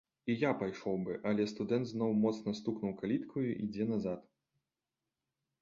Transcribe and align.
І 0.33 0.35
я 0.43 0.53
пайшоў 0.61 0.95
бы, 1.07 1.17
але 1.31 1.45
студэнт 1.51 1.91
зноў 1.91 2.15
моцна 2.23 2.55
стукнуў 2.63 2.97
каліткаю 3.03 3.47
і 3.51 3.55
ідзе 3.67 3.85
назад. 3.93 4.25